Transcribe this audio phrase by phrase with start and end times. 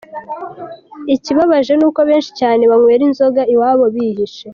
[1.15, 4.45] Ikibabaje nuko benshi cyane banywera inzoga iwabo, bihishe.